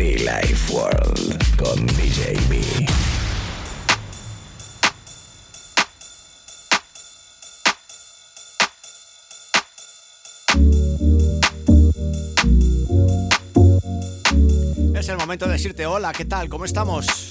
Be 0.00 0.16
Life 0.16 0.72
World 0.72 1.56
con 1.58 1.86
DJ 1.88 2.32
B. 2.48 2.58
Es 14.98 15.08
el 15.10 15.18
momento 15.18 15.44
de 15.44 15.52
decirte 15.52 15.84
hola, 15.84 16.12
¿qué 16.12 16.24
tal? 16.24 16.48
¿Cómo 16.48 16.64
estamos? 16.64 17.28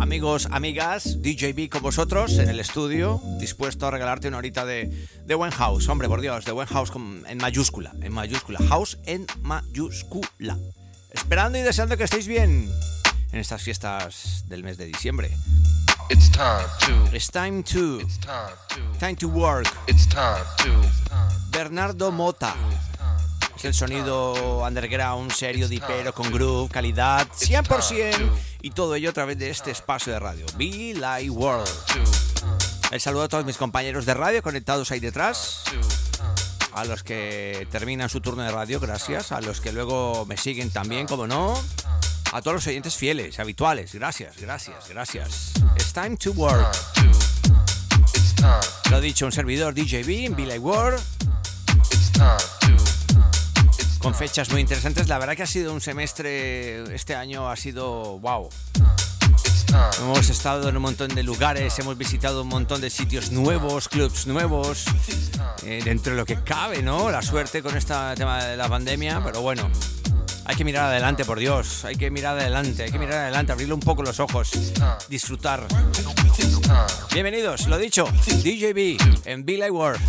Amigos, 0.00 0.48
amigas, 0.50 1.18
DJB 1.20 1.68
con 1.68 1.82
vosotros 1.82 2.38
en 2.38 2.48
el 2.48 2.60
estudio, 2.60 3.20
dispuesto 3.38 3.86
a 3.86 3.90
regalarte 3.90 4.28
una 4.28 4.38
horita 4.38 4.64
de, 4.64 5.06
de 5.26 5.34
buen 5.34 5.50
house. 5.50 5.86
Hombre, 5.90 6.08
por 6.08 6.22
Dios, 6.22 6.46
de 6.46 6.52
buen 6.52 6.66
house 6.66 6.90
en 7.26 7.36
mayúscula, 7.36 7.92
en 8.00 8.14
mayúscula. 8.14 8.58
House 8.70 8.96
en 9.04 9.26
mayúscula. 9.42 10.56
Esperando 11.14 11.56
y 11.58 11.62
deseando 11.62 11.96
que 11.96 12.04
estéis 12.04 12.26
bien 12.26 12.70
en 13.32 13.38
estas 13.38 13.62
fiestas 13.62 14.44
del 14.48 14.62
mes 14.64 14.76
de 14.76 14.86
diciembre. 14.86 15.30
It's 16.10 16.30
time 16.30 16.66
to. 16.80 17.16
It's 17.16 17.30
time 17.30 17.62
to, 17.62 18.00
It's 18.00 18.18
time 18.18 18.56
to. 18.68 18.98
time 18.98 19.16
to 19.16 19.28
work. 19.28 19.66
It's 19.86 20.06
time 20.08 20.44
to. 20.58 20.70
Bernardo 21.50 22.10
Mota. 22.12 22.54
Es 23.56 23.64
el 23.64 23.74
sonido 23.74 24.58
underground, 24.58 25.30
serio, 25.32 25.68
dipero, 25.68 26.12
con 26.12 26.30
groove, 26.30 26.70
calidad, 26.70 27.26
100%. 27.28 28.30
Y 28.62 28.70
todo 28.70 28.94
ello 28.96 29.10
a 29.10 29.12
través 29.12 29.38
de 29.38 29.48
este 29.50 29.70
espacio 29.70 30.12
de 30.12 30.18
radio. 30.18 30.44
Be 30.56 30.94
Light 30.94 31.30
World. 31.30 31.68
El 32.90 33.00
saludo 33.00 33.22
a 33.22 33.28
todos 33.28 33.44
mis 33.44 33.56
compañeros 33.56 34.04
de 34.04 34.14
radio 34.14 34.42
conectados 34.42 34.90
ahí 34.90 35.00
detrás. 35.00 35.62
A 36.74 36.84
los 36.84 37.04
que 37.04 37.68
terminan 37.70 38.08
su 38.08 38.20
turno 38.20 38.42
de 38.42 38.50
radio, 38.50 38.80
gracias. 38.80 39.30
A 39.30 39.40
los 39.40 39.60
que 39.60 39.72
luego 39.72 40.26
me 40.26 40.36
siguen 40.36 40.70
también, 40.70 41.06
como 41.06 41.26
no. 41.26 41.54
A 42.32 42.42
todos 42.42 42.56
los 42.56 42.66
oyentes 42.66 42.96
fieles, 42.96 43.38
habituales, 43.38 43.94
gracias, 43.94 44.40
gracias, 44.40 44.88
gracias. 44.88 45.52
It's 45.76 45.92
time 45.92 46.16
to 46.16 46.32
work. 46.32 46.76
Lo 48.90 49.00
dicho, 49.00 49.24
un 49.24 49.32
servidor 49.32 49.72
DJB 49.72 50.26
en 50.26 50.48
Light 50.48 50.60
World. 50.60 51.00
Con 53.98 54.14
fechas 54.14 54.50
muy 54.50 54.60
interesantes. 54.60 55.08
La 55.08 55.18
verdad 55.18 55.36
que 55.36 55.44
ha 55.44 55.46
sido 55.46 55.72
un 55.72 55.80
semestre, 55.80 56.92
este 56.94 57.14
año 57.14 57.48
ha 57.48 57.56
sido 57.56 58.18
wow. 58.18 58.50
Time. 59.74 59.90
Hemos 60.00 60.30
estado 60.30 60.68
en 60.68 60.76
un 60.76 60.82
montón 60.82 61.14
de 61.16 61.24
lugares, 61.24 61.76
hemos 61.80 61.98
visitado 61.98 62.42
un 62.42 62.48
montón 62.48 62.80
de 62.80 62.90
sitios 62.90 63.32
nuevos, 63.32 63.88
clubs 63.88 64.26
nuevos, 64.28 64.84
eh, 65.64 65.80
dentro 65.84 66.12
de 66.12 66.18
lo 66.18 66.24
que 66.24 66.44
cabe, 66.44 66.80
¿no? 66.80 67.10
La 67.10 67.22
suerte 67.22 67.60
con 67.60 67.76
este 67.76 67.92
tema 68.14 68.44
de 68.44 68.56
la 68.56 68.68
pandemia, 68.68 69.20
pero 69.24 69.40
bueno. 69.42 69.68
Hay 70.46 70.54
que 70.56 70.64
mirar 70.64 70.84
adelante, 70.84 71.24
por 71.24 71.38
Dios. 71.38 71.84
Hay 71.86 71.96
que 71.96 72.10
mirar 72.10 72.38
adelante, 72.38 72.84
hay 72.84 72.92
que 72.92 72.98
mirar 72.98 73.18
adelante, 73.18 73.50
abrirle 73.50 73.74
un 73.74 73.80
poco 73.80 74.02
los 74.02 74.20
ojos, 74.20 74.50
disfrutar. 75.08 75.66
Bienvenidos, 77.12 77.66
lo 77.66 77.78
dicho, 77.78 78.04
DJB 78.26 78.98
en 79.24 79.44
Be 79.44 79.56
Like 79.56 79.72
World. 79.72 80.00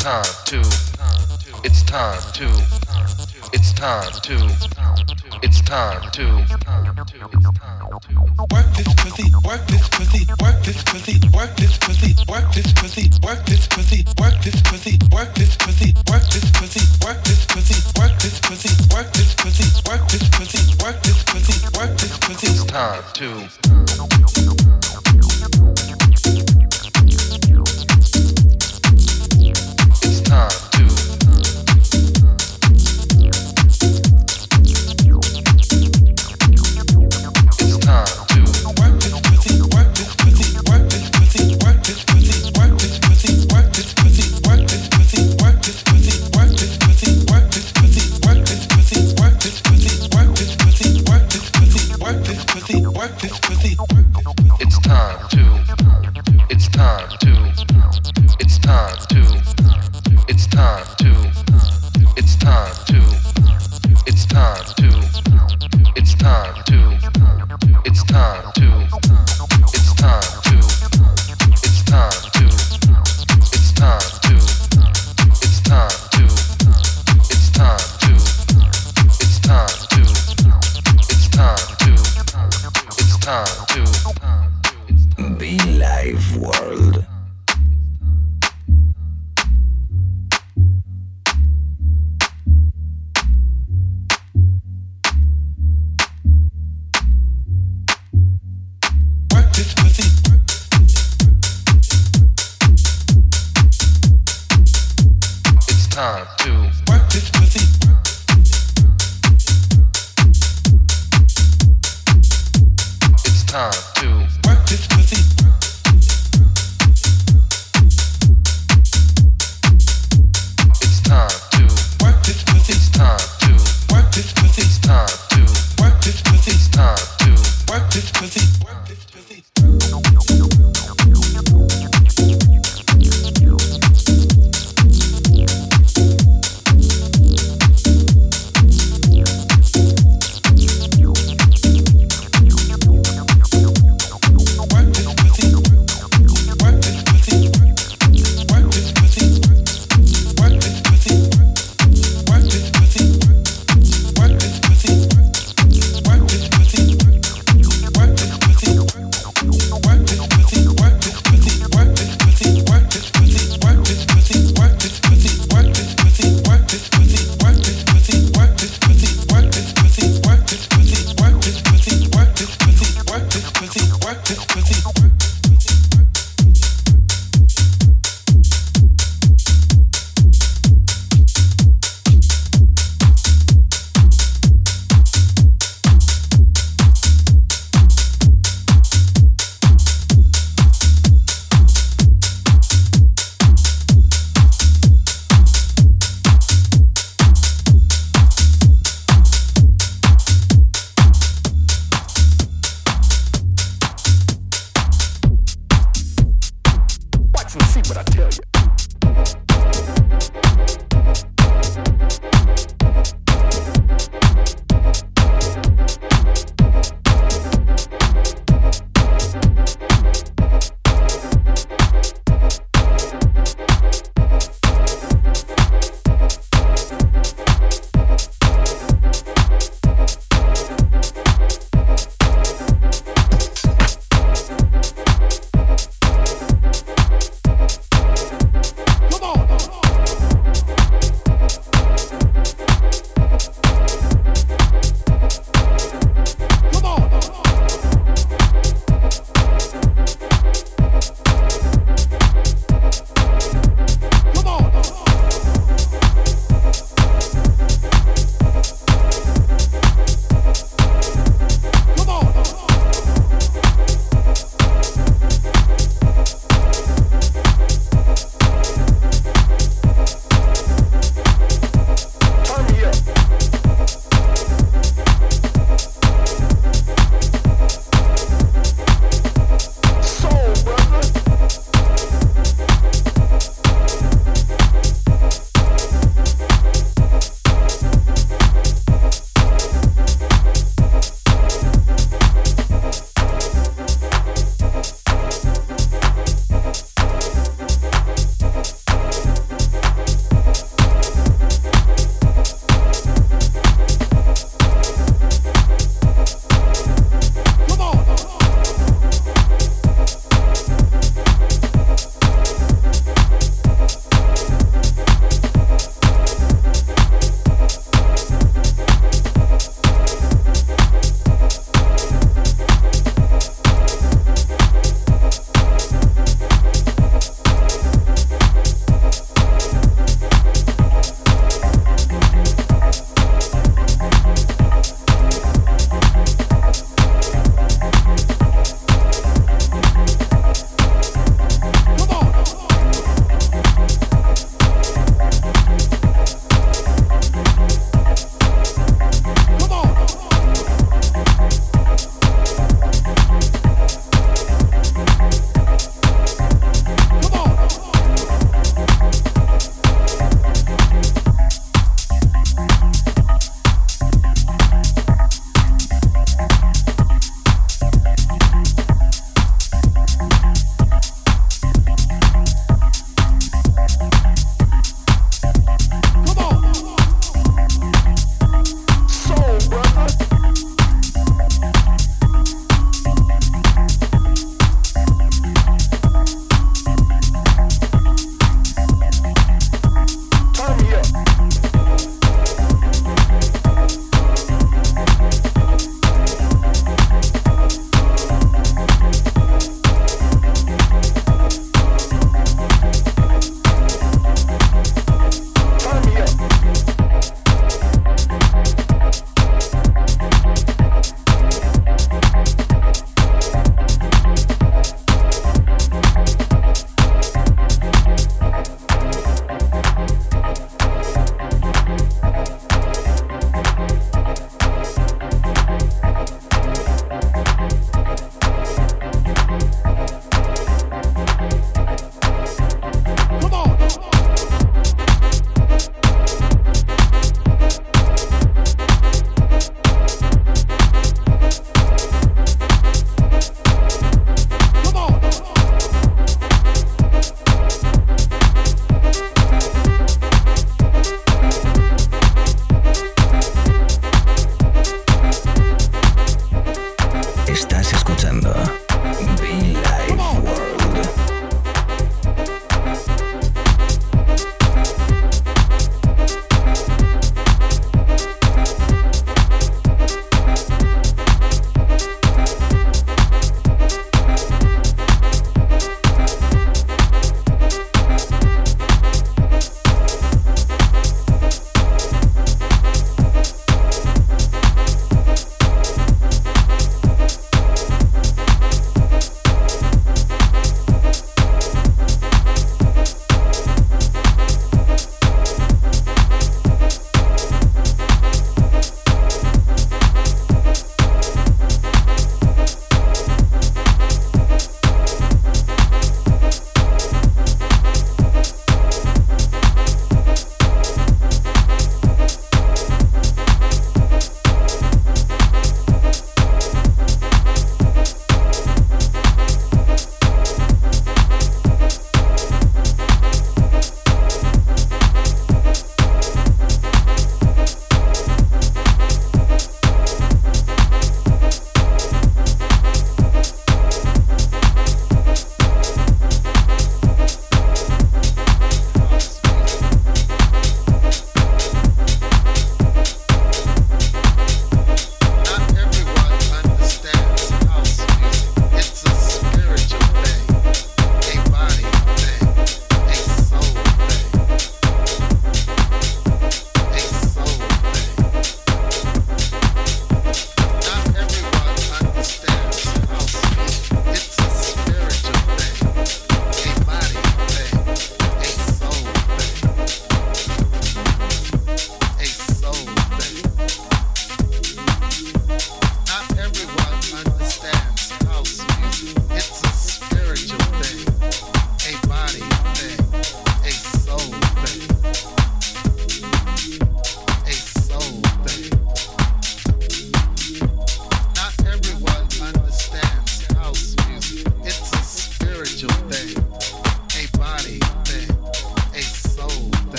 Time 0.00 0.24
to. 0.46 0.60
It's 1.62 1.82
time 1.82 2.22
to. 2.32 2.48
It's 3.52 3.72
time 3.74 4.12
to. 4.22 4.36
It's 5.42 5.60
time 5.60 6.10
to. 6.12 6.24
Work 8.50 8.66
this 8.76 8.88
pussy, 8.96 9.28
work 9.44 9.60
this 9.66 9.88
pussy, 9.90 10.24
work 10.40 10.56
this 10.64 10.82
pussy, 10.84 11.20
work 11.36 11.54
this 11.56 11.76
pussy, 11.76 12.14
work 12.26 12.48
this 12.54 12.72
pussy, 12.72 13.10
work 13.22 13.44
this 13.44 13.66
pussy, 13.66 14.02
work 14.16 14.40
this 14.42 14.56
pussy, 14.64 14.96
work 15.12 15.34
this 15.34 15.56
pussy, 15.56 15.92
work 16.08 16.24
this 16.32 16.46
pussy, 16.56 16.96
work 17.04 17.20
this 17.20 17.44
pussy, 17.44 17.84
work 18.00 18.16
this 18.16 18.40
pussy, 18.40 18.72
work 18.88 19.12
this 19.12 19.34
pussy, 19.36 19.68
work 19.84 20.08
this 20.08 20.24
pussy, 20.32 20.64
work 20.80 21.02
this 21.02 21.24
pussy, 21.24 21.56
work 21.76 21.92
this 22.00 22.16
pussy. 22.18 22.46
It's 22.46 22.64
time 22.64 23.04
to. 23.20 25.09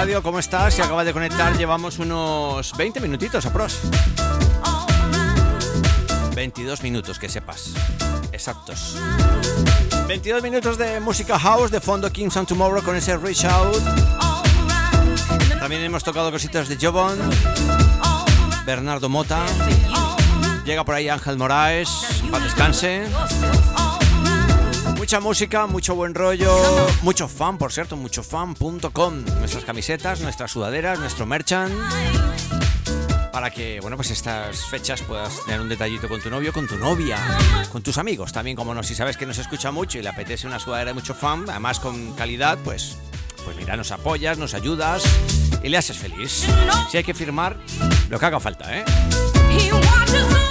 Radio. 0.00 0.22
¿Cómo 0.22 0.38
estás? 0.38 0.72
Si 0.72 0.80
acabas 0.80 1.04
de 1.04 1.12
conectar, 1.12 1.54
llevamos 1.58 1.98
unos 1.98 2.74
20 2.74 3.00
minutitos 3.00 3.44
aprox. 3.44 3.80
22 6.34 6.82
minutos, 6.82 7.18
que 7.18 7.28
sepas. 7.28 7.74
Exactos. 8.32 8.96
22 10.08 10.42
minutos 10.42 10.78
de 10.78 11.00
música 11.00 11.38
house, 11.38 11.70
de 11.70 11.82
fondo 11.82 12.10
Kings 12.10 12.34
on 12.38 12.46
Tomorrow 12.46 12.82
con 12.82 12.96
ese 12.96 13.14
Reach 13.18 13.44
Out. 13.44 13.82
También 15.58 15.82
hemos 15.82 16.02
tocado 16.02 16.32
cositas 16.32 16.66
de 16.68 16.78
Jobon, 16.80 17.18
Bernardo 18.64 19.10
Mota. 19.10 19.44
Llega 20.64 20.82
por 20.82 20.94
ahí 20.94 21.10
Ángel 21.10 21.36
Moraes, 21.36 21.90
para 22.30 22.42
descanse. 22.42 23.06
Mucha 25.10 25.18
música, 25.18 25.66
mucho 25.66 25.96
buen 25.96 26.14
rollo, 26.14 26.56
mucho 27.02 27.26
fan, 27.26 27.58
por 27.58 27.72
cierto, 27.72 27.96
muchofan.com. 27.96 29.24
Nuestras 29.40 29.64
camisetas, 29.64 30.20
nuestras 30.20 30.52
sudaderas, 30.52 31.00
nuestro 31.00 31.26
merchant. 31.26 31.74
Para 33.32 33.50
que, 33.50 33.80
bueno, 33.80 33.96
pues 33.96 34.12
estas 34.12 34.66
fechas 34.66 35.02
puedas 35.02 35.44
tener 35.46 35.60
un 35.60 35.68
detallito 35.68 36.08
con 36.08 36.20
tu 36.20 36.30
novio, 36.30 36.52
con 36.52 36.68
tu 36.68 36.76
novia, 36.76 37.18
con 37.72 37.82
tus 37.82 37.98
amigos 37.98 38.32
también, 38.32 38.56
como 38.56 38.72
no, 38.72 38.84
si 38.84 38.94
sabes 38.94 39.16
que 39.16 39.26
nos 39.26 39.38
escucha 39.38 39.72
mucho 39.72 39.98
y 39.98 40.02
le 40.02 40.10
apetece 40.10 40.46
una 40.46 40.60
sudadera 40.60 40.90
de 40.90 40.94
mucho 40.94 41.12
fan, 41.12 41.44
además 41.50 41.80
con 41.80 42.12
calidad, 42.12 42.56
pues, 42.62 42.96
pues 43.44 43.56
mira, 43.56 43.76
nos 43.76 43.90
apoyas, 43.90 44.38
nos 44.38 44.54
ayudas 44.54 45.02
y 45.60 45.70
le 45.70 45.76
haces 45.76 45.98
feliz. 45.98 46.46
Si 46.88 46.96
hay 46.96 47.02
que 47.02 47.14
firmar, 47.14 47.56
lo 48.10 48.20
que 48.20 48.26
haga 48.26 48.38
falta, 48.38 48.78
¿eh? 48.78 48.84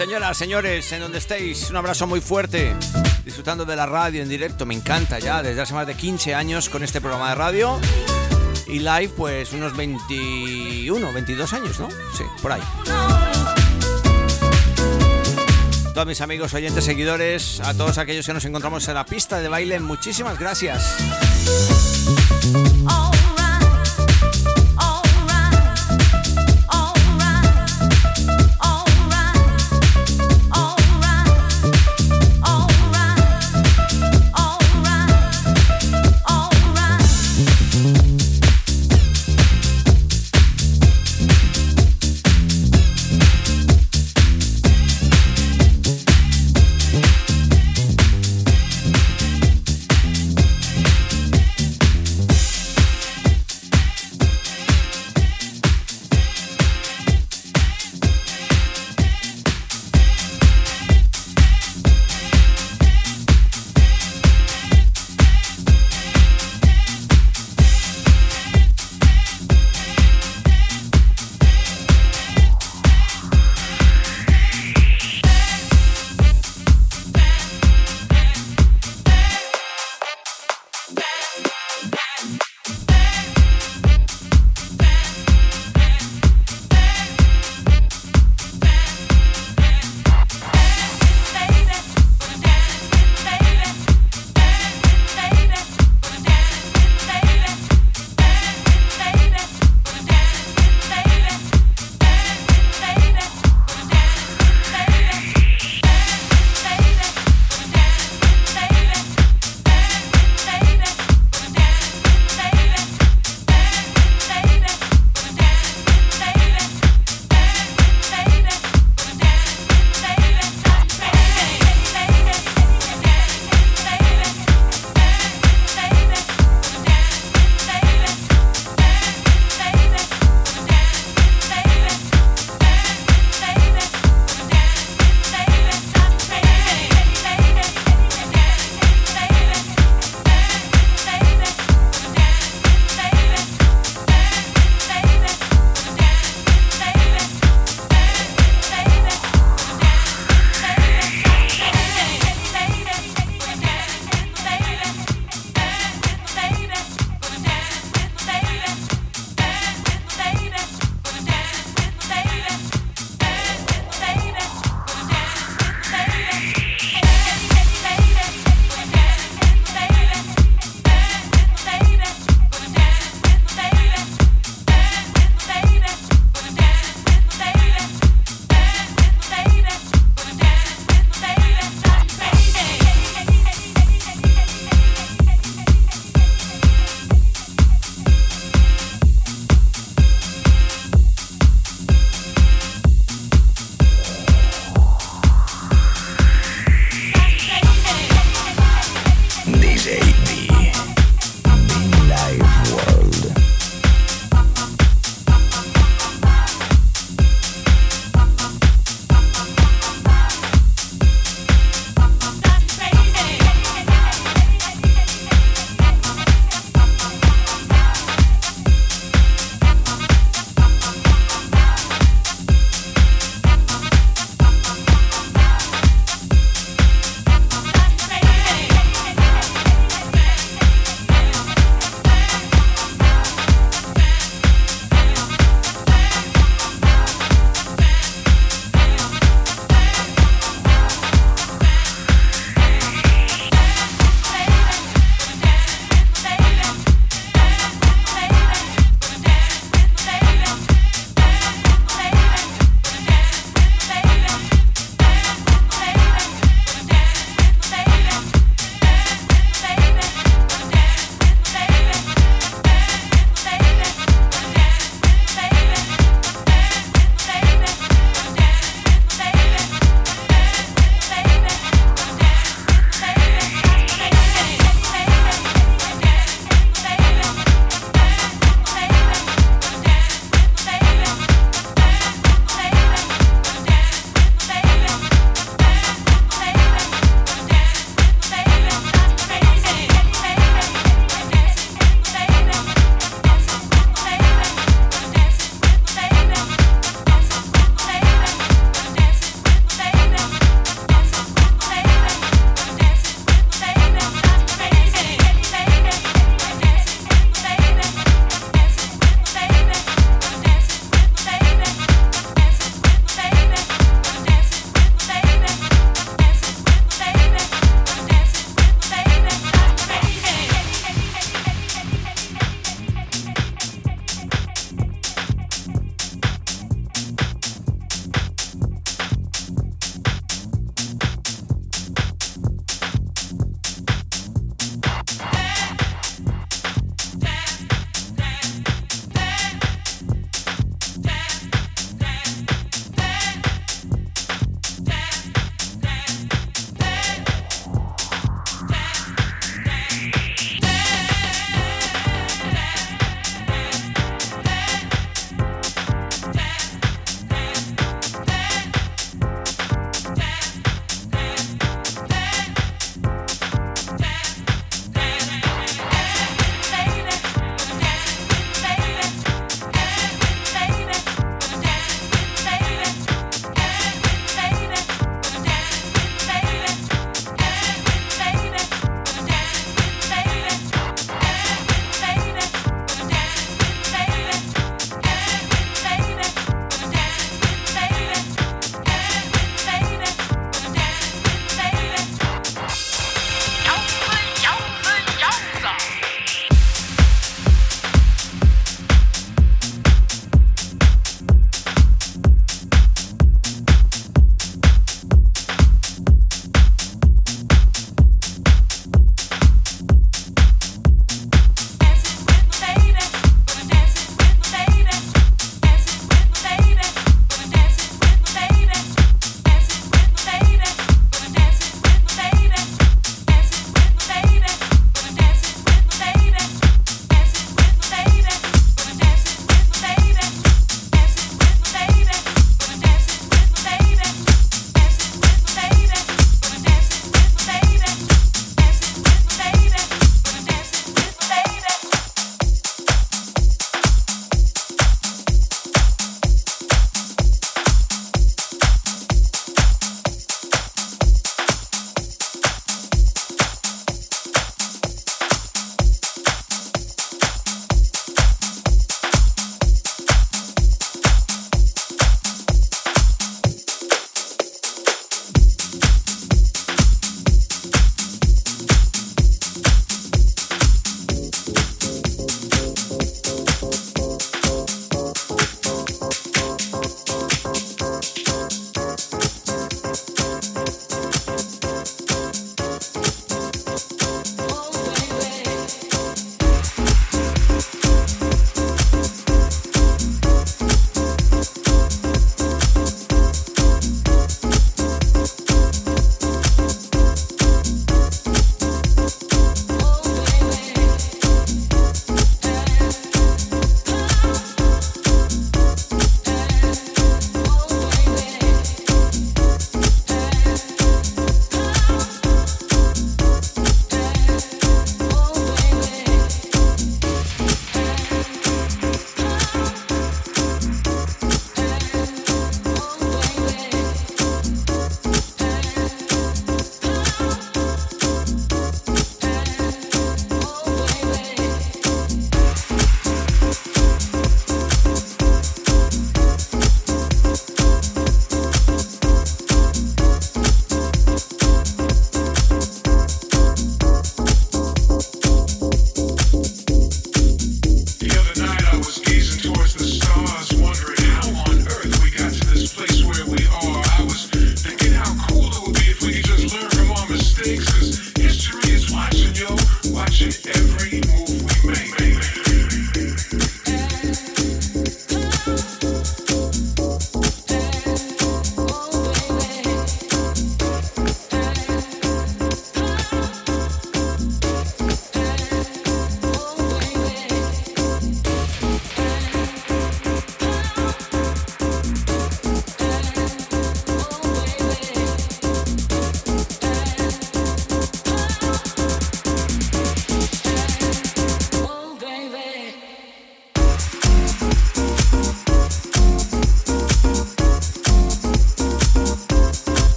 Señoras, 0.00 0.38
señores, 0.38 0.90
en 0.92 1.00
donde 1.00 1.18
estéis, 1.18 1.68
un 1.68 1.76
abrazo 1.76 2.06
muy 2.06 2.22
fuerte. 2.22 2.74
Disfrutando 3.22 3.66
de 3.66 3.76
la 3.76 3.84
radio 3.84 4.22
en 4.22 4.30
directo, 4.30 4.64
me 4.64 4.72
encanta 4.72 5.18
ya, 5.18 5.42
desde 5.42 5.60
hace 5.60 5.74
más 5.74 5.86
de 5.86 5.94
15 5.94 6.34
años 6.34 6.70
con 6.70 6.82
este 6.82 7.02
programa 7.02 7.28
de 7.28 7.34
radio. 7.34 7.78
Y 8.66 8.78
live, 8.78 9.10
pues 9.14 9.52
unos 9.52 9.76
21, 9.76 11.12
22 11.12 11.52
años, 11.52 11.78
¿no? 11.78 11.90
Sí, 12.16 12.24
por 12.40 12.52
ahí. 12.52 12.62
Todos 15.92 16.06
mis 16.06 16.22
amigos, 16.22 16.54
oyentes, 16.54 16.82
seguidores, 16.82 17.60
a 17.60 17.74
todos 17.74 17.98
aquellos 17.98 18.24
que 18.24 18.32
nos 18.32 18.46
encontramos 18.46 18.88
en 18.88 18.94
la 18.94 19.04
pista 19.04 19.38
de 19.38 19.50
baile, 19.50 19.80
muchísimas 19.80 20.38
gracias. 20.38 20.96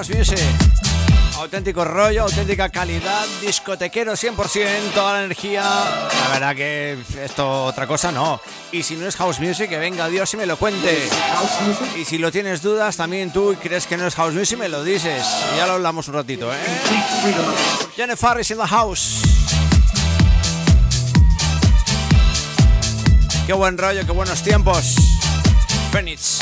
House 0.00 0.16
music. 0.16 0.38
Auténtico 1.36 1.84
rollo, 1.84 2.22
auténtica 2.22 2.70
calidad, 2.70 3.26
discotequero 3.42 4.14
100%, 4.14 4.92
toda 4.94 5.12
la 5.12 5.24
energía. 5.24 5.62
La 5.62 6.28
verdad 6.32 6.56
que 6.56 6.96
esto 7.22 7.64
otra 7.64 7.86
cosa 7.86 8.10
no. 8.10 8.40
Y 8.72 8.82
si 8.82 8.96
no 8.96 9.06
es 9.06 9.16
house 9.16 9.40
music, 9.40 9.68
que 9.68 9.76
venga 9.76 10.08
Dios 10.08 10.32
y 10.32 10.38
me 10.38 10.46
lo 10.46 10.56
cuente. 10.56 11.06
Y 11.98 12.06
si 12.06 12.16
lo 12.16 12.32
tienes 12.32 12.62
dudas, 12.62 12.96
también 12.96 13.30
tú 13.30 13.54
crees 13.62 13.86
que 13.86 13.98
no 13.98 14.06
es 14.06 14.14
house 14.14 14.32
music, 14.32 14.58
me 14.58 14.70
lo 14.70 14.82
dices. 14.82 15.26
Y 15.52 15.58
ya 15.58 15.66
lo 15.66 15.74
hablamos 15.74 16.08
un 16.08 16.14
ratito, 16.14 16.50
¿eh? 16.50 16.56
Jennifer 17.94 18.40
is 18.40 18.50
in 18.50 18.56
the 18.56 18.66
house. 18.66 19.20
Qué 23.46 23.52
buen 23.52 23.76
rollo, 23.76 24.06
qué 24.06 24.12
buenos 24.12 24.42
tiempos. 24.42 24.94
Phoenix. 25.92 26.38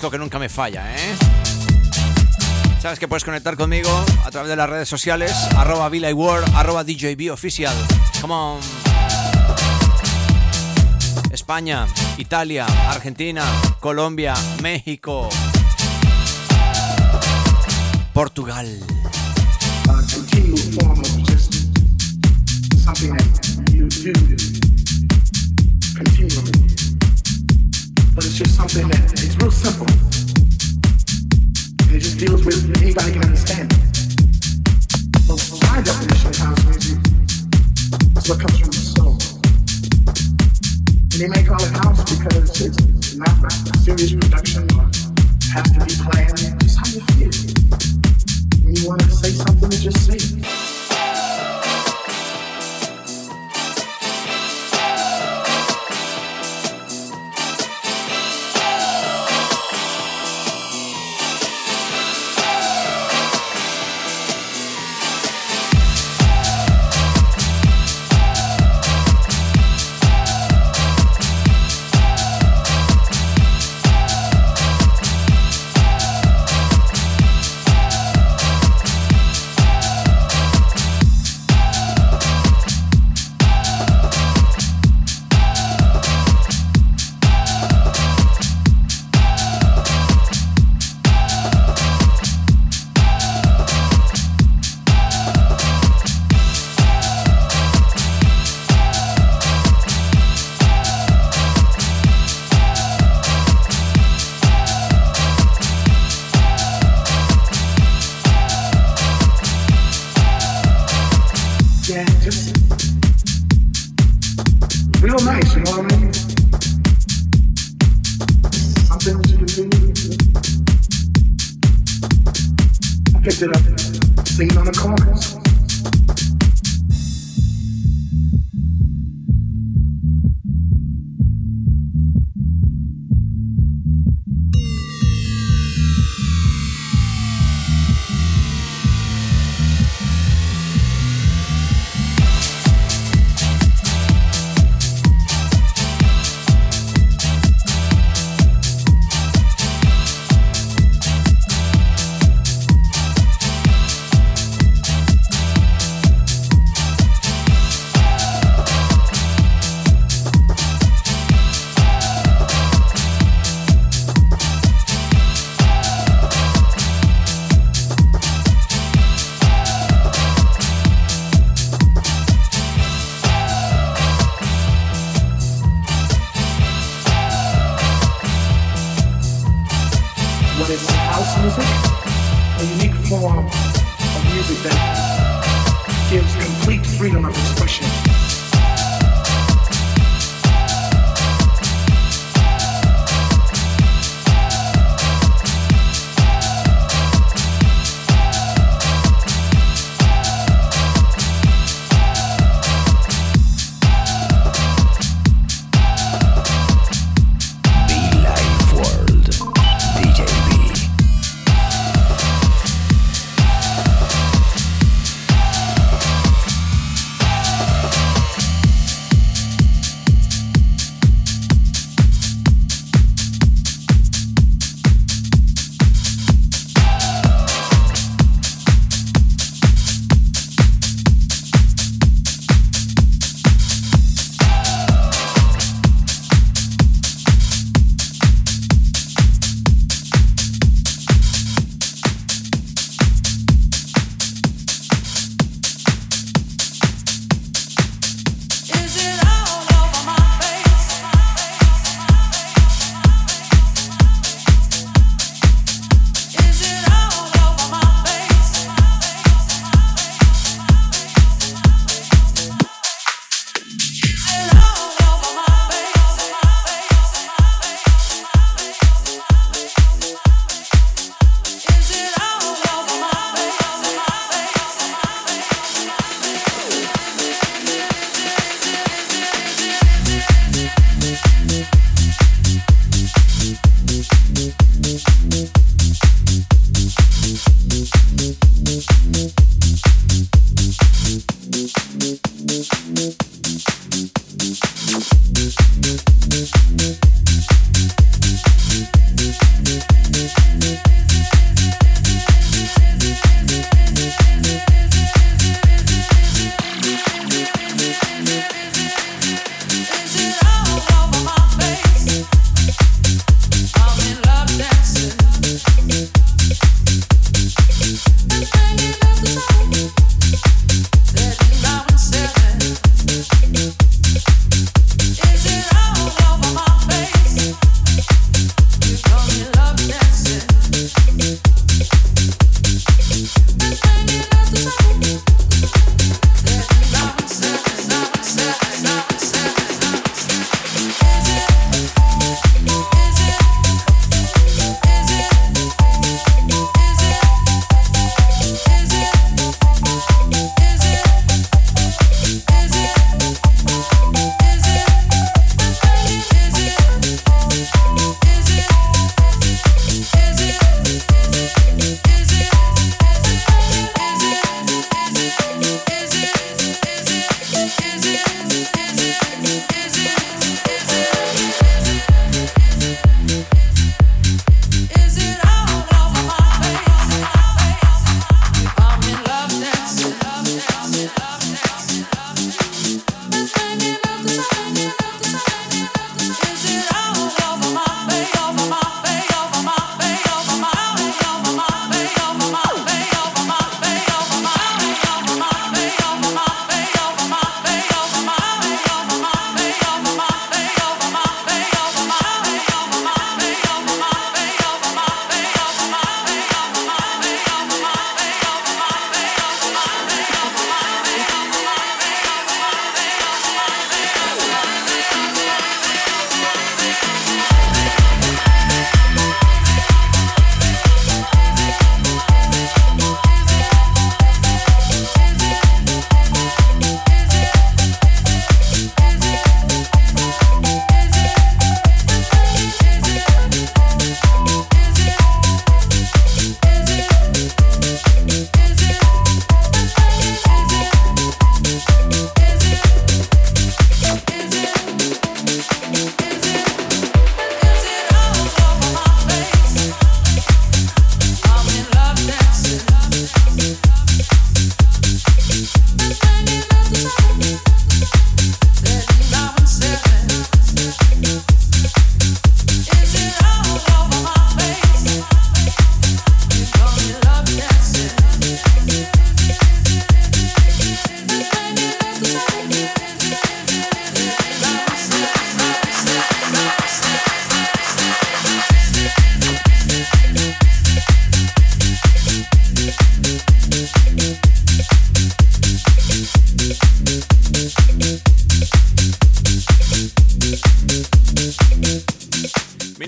Que 0.00 0.16
nunca 0.16 0.38
me 0.38 0.48
falla, 0.48 0.94
¿eh? 0.94 1.16
Sabes 2.80 3.00
que 3.00 3.08
puedes 3.08 3.24
conectar 3.24 3.56
conmigo 3.56 3.90
a 4.24 4.30
través 4.30 4.48
de 4.48 4.54
las 4.54 4.70
redes 4.70 4.88
sociales, 4.88 5.32
arroba 5.56 5.88
World, 5.88 6.48
arroba 6.54 6.84
DJB 6.84 7.32
Oficial. 7.32 7.74
Come 8.20 8.32
on. 8.32 8.60
España, 11.32 11.86
Italia, 12.16 12.64
Argentina, 12.88 13.42
Colombia, 13.80 14.34
México, 14.62 15.28
Portugal. 18.14 18.68
of 26.36 26.37
just 28.38 28.54
something 28.54 28.86
that 28.88 29.12
it's 29.14 29.36
real 29.38 29.50
simple. 29.50 29.86
And 31.86 31.96
it 31.96 31.98
just 31.98 32.18
deals 32.20 32.44
with 32.44 32.80
anybody 32.80 33.10
can 33.10 33.24
understand. 33.24 33.87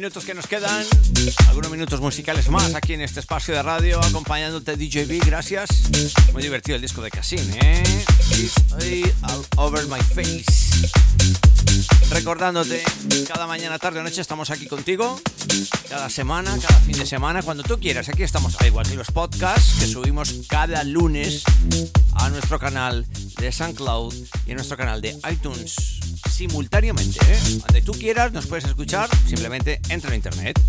Minutos 0.00 0.24
que 0.24 0.32
nos 0.32 0.46
quedan, 0.46 0.86
algunos 1.48 1.70
minutos 1.70 2.00
musicales 2.00 2.48
más 2.48 2.74
aquí 2.74 2.94
en 2.94 3.02
este 3.02 3.20
espacio 3.20 3.52
de 3.52 3.62
radio, 3.62 4.02
acompañándote 4.02 4.74
DJB, 4.74 5.26
gracias. 5.26 5.68
Muy 6.32 6.42
divertido 6.42 6.76
el 6.76 6.80
disco 6.80 7.02
de 7.02 7.10
Cassin, 7.10 7.46
¿eh? 7.60 7.82
All 9.20 9.44
over 9.56 9.84
my 9.88 10.00
face. 10.00 10.88
Recordándote, 12.08 12.82
cada 13.28 13.46
mañana, 13.46 13.78
tarde 13.78 14.00
o 14.00 14.02
noche 14.02 14.22
estamos 14.22 14.48
aquí 14.48 14.66
contigo, 14.66 15.20
cada 15.90 16.08
semana, 16.08 16.56
cada 16.66 16.80
fin 16.80 16.96
de 16.96 17.04
semana, 17.04 17.42
cuando 17.42 17.62
tú 17.62 17.78
quieras. 17.78 18.08
Aquí 18.08 18.22
estamos, 18.22 18.58
al 18.58 18.68
igual 18.68 18.88
que 18.88 18.96
los 18.96 19.10
podcasts 19.10 19.80
que 19.80 19.86
subimos 19.86 20.32
cada 20.48 20.82
lunes 20.82 21.42
a 22.14 22.30
nuestro 22.30 22.58
canal 22.58 23.06
de 23.38 23.52
SoundCloud 23.52 24.14
y 24.46 24.52
a 24.52 24.54
nuestro 24.54 24.78
canal 24.78 25.02
de 25.02 25.18
iTunes 25.30 25.99
simultáneamente. 26.28 27.18
¿eh? 27.26 27.38
Donde 27.66 27.82
tú 27.82 27.92
quieras 27.92 28.32
nos 28.32 28.46
puedes 28.46 28.64
escuchar, 28.64 29.08
simplemente 29.26 29.80
entra 29.88 30.10
en 30.10 30.16
internet. 30.16 30.60